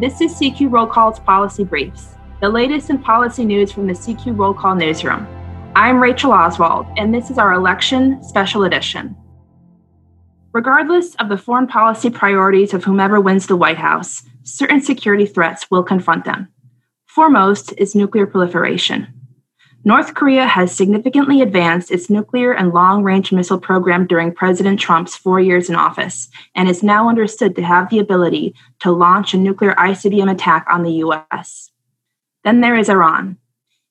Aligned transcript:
This 0.00 0.20
is 0.20 0.32
CQ 0.36 0.70
Roll 0.70 0.86
Call's 0.86 1.18
Policy 1.18 1.64
Briefs, 1.64 2.14
the 2.40 2.48
latest 2.48 2.88
in 2.88 2.98
policy 2.98 3.44
news 3.44 3.72
from 3.72 3.88
the 3.88 3.94
CQ 3.94 4.38
Roll 4.38 4.54
Call 4.54 4.76
newsroom. 4.76 5.26
I'm 5.74 6.00
Rachel 6.00 6.30
Oswald, 6.30 6.86
and 6.96 7.12
this 7.12 7.30
is 7.30 7.38
our 7.38 7.52
election 7.52 8.22
special 8.22 8.62
edition. 8.62 9.16
Regardless 10.52 11.16
of 11.16 11.28
the 11.28 11.36
foreign 11.36 11.66
policy 11.66 12.10
priorities 12.10 12.72
of 12.74 12.84
whomever 12.84 13.20
wins 13.20 13.48
the 13.48 13.56
White 13.56 13.76
House, 13.76 14.22
certain 14.44 14.80
security 14.80 15.26
threats 15.26 15.68
will 15.68 15.82
confront 15.82 16.24
them. 16.24 16.46
Foremost 17.06 17.74
is 17.76 17.96
nuclear 17.96 18.24
proliferation. 18.24 19.17
North 19.88 20.12
Korea 20.12 20.44
has 20.46 20.76
significantly 20.76 21.40
advanced 21.40 21.90
its 21.90 22.10
nuclear 22.10 22.52
and 22.52 22.74
long 22.74 23.02
range 23.02 23.32
missile 23.32 23.58
program 23.58 24.06
during 24.06 24.34
President 24.34 24.78
Trump's 24.78 25.16
four 25.16 25.40
years 25.40 25.70
in 25.70 25.76
office 25.76 26.28
and 26.54 26.68
is 26.68 26.82
now 26.82 27.08
understood 27.08 27.56
to 27.56 27.62
have 27.62 27.88
the 27.88 27.98
ability 27.98 28.54
to 28.80 28.92
launch 28.92 29.32
a 29.32 29.38
nuclear 29.38 29.72
ICBM 29.76 30.30
attack 30.30 30.66
on 30.70 30.82
the 30.82 30.92
US. 31.04 31.70
Then 32.44 32.60
there 32.60 32.76
is 32.76 32.90
Iran. 32.90 33.38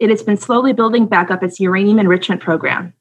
It 0.00 0.10
has 0.10 0.20
been 0.20 0.36
slowly 0.36 0.72
building 0.72 1.06
back 1.06 1.30
up 1.30 1.44
its 1.44 1.60
uranium 1.60 2.00
enrichment 2.00 2.40
program. 2.40 2.92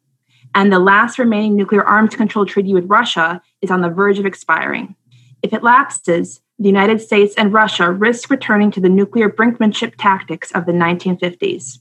And 0.54 0.72
the 0.72 0.78
last 0.78 1.18
remaining 1.18 1.56
nuclear 1.56 1.84
arms 1.84 2.16
control 2.16 2.46
treaty 2.46 2.76
with 2.76 2.86
Russia 2.86 3.42
is 3.64 3.72
on 3.72 3.82
the 3.82 3.90
verge 3.90 4.20
of 4.20 4.28
expiring. 4.28 4.96
If 5.42 5.52
it 5.52 5.64
lapses, 5.64 6.42
the 6.60 6.70
United 6.70 7.02
States 7.02 7.34
and 7.40 7.52
Russia 7.52 7.92
risk 7.92 8.30
returning 8.30 8.70
to 8.70 8.80
the 8.80 8.88
nuclear 8.88 9.32
brinkmanship 9.32 9.96
tactics 9.98 10.52
of 10.52 10.68
the 10.68 10.74
1950s. 10.74 11.80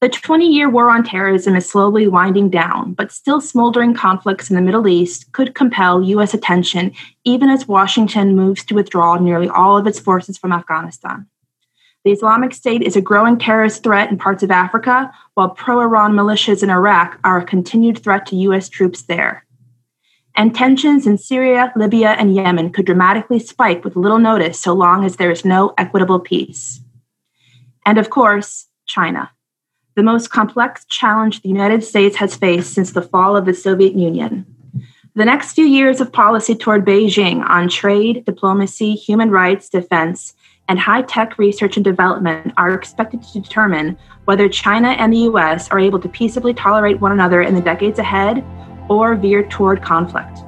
The 0.00 0.08
20 0.10 0.46
year 0.46 0.68
war 0.68 0.90
on 0.90 1.02
terrorism 1.02 1.56
is 1.56 1.70
slowly 1.70 2.06
winding 2.06 2.50
down, 2.50 2.92
but 2.92 3.12
still 3.12 3.40
smoldering 3.40 3.94
conflicts 3.94 4.50
in 4.50 4.56
the 4.56 4.62
Middle 4.62 4.86
East 4.86 5.32
could 5.32 5.54
compel 5.54 6.02
U.S. 6.02 6.34
attention 6.34 6.92
even 7.24 7.48
as 7.48 7.68
Washington 7.68 8.36
moves 8.36 8.64
to 8.64 8.74
withdraw 8.74 9.16
nearly 9.16 9.48
all 9.48 9.78
of 9.78 9.86
its 9.86 9.98
forces 9.98 10.36
from 10.36 10.52
Afghanistan. 10.52 11.26
The 12.04 12.12
Islamic 12.12 12.52
State 12.52 12.82
is 12.82 12.96
a 12.96 13.00
growing 13.00 13.38
terrorist 13.38 13.82
threat 13.82 14.10
in 14.10 14.18
parts 14.18 14.42
of 14.42 14.50
Africa, 14.50 15.10
while 15.34 15.48
pro 15.48 15.80
Iran 15.80 16.12
militias 16.12 16.62
in 16.62 16.68
Iraq 16.68 17.18
are 17.24 17.38
a 17.38 17.44
continued 17.46 17.98
threat 17.98 18.26
to 18.26 18.36
U.S. 18.36 18.68
troops 18.68 19.02
there. 19.02 19.46
And 20.36 20.54
tensions 20.54 21.06
in 21.06 21.16
Syria, 21.16 21.72
Libya, 21.76 22.10
and 22.10 22.34
Yemen 22.34 22.72
could 22.72 22.84
dramatically 22.84 23.38
spike 23.38 23.84
with 23.84 23.96
little 23.96 24.18
notice 24.18 24.60
so 24.60 24.74
long 24.74 25.04
as 25.06 25.16
there 25.16 25.30
is 25.30 25.46
no 25.46 25.72
equitable 25.78 26.20
peace. 26.20 26.80
And 27.86 27.96
of 27.96 28.10
course, 28.10 28.66
China 28.86 29.30
the 29.94 30.02
most 30.02 30.30
complex 30.30 30.84
challenge 30.86 31.42
the 31.42 31.48
United 31.48 31.84
States 31.84 32.16
has 32.16 32.36
faced 32.36 32.74
since 32.74 32.92
the 32.92 33.02
fall 33.02 33.36
of 33.36 33.44
the 33.44 33.54
Soviet 33.54 33.94
Union. 33.94 34.44
The 35.14 35.24
next 35.24 35.52
few 35.52 35.64
years 35.64 36.00
of 36.00 36.12
policy 36.12 36.56
toward 36.56 36.84
Beijing 36.84 37.48
on 37.48 37.68
trade, 37.68 38.24
diplomacy, 38.24 38.94
human 38.94 39.30
rights, 39.30 39.68
defense, 39.68 40.34
and 40.68 40.78
high 40.78 41.02
tech 41.02 41.38
research 41.38 41.76
and 41.76 41.84
development 41.84 42.52
are 42.56 42.74
expected 42.74 43.22
to 43.22 43.40
determine 43.40 43.96
whether 44.24 44.48
China 44.48 44.88
and 44.88 45.12
the 45.12 45.28
US 45.30 45.68
are 45.70 45.78
able 45.78 46.00
to 46.00 46.08
peaceably 46.08 46.54
tolerate 46.54 47.00
one 47.00 47.12
another 47.12 47.42
in 47.42 47.54
the 47.54 47.60
decades 47.60 47.98
ahead 47.98 48.44
or 48.88 49.14
veer 49.14 49.44
toward 49.44 49.82
conflict. 49.82 50.43